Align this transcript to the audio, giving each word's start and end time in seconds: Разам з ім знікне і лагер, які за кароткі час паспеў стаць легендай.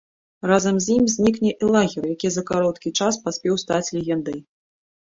Разам 0.51 0.79
з 0.85 0.95
ім 0.95 1.05
знікне 1.15 1.51
і 1.61 1.69
лагер, 1.77 2.03
які 2.15 2.33
за 2.39 2.45
кароткі 2.49 2.95
час 2.99 3.23
паспеў 3.29 3.63
стаць 3.67 3.87
легендай. 4.01 4.39